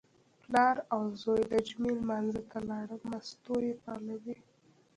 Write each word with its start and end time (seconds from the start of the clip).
پلار 0.43 0.75
او 0.93 1.01
زوی 1.21 1.41
د 1.51 1.53
جمعې 1.67 1.93
لمانځه 2.01 2.41
ته 2.49 2.57
لاړل، 2.69 3.01
مستو 3.11 3.55
یې 3.65 3.73
پالوې. 3.83 4.37